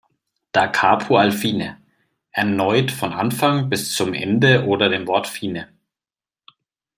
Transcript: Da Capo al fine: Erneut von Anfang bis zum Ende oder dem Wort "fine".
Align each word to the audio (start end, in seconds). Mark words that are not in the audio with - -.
Da 0.51 0.65
Capo 0.65 1.15
al 1.17 1.31
fine: 1.31 1.77
Erneut 2.31 2.89
von 2.89 3.13
Anfang 3.13 3.69
bis 3.69 3.93
zum 3.93 4.15
Ende 4.15 4.65
oder 4.65 4.89
dem 4.89 5.05
Wort 5.05 5.27
"fine". 5.27 5.67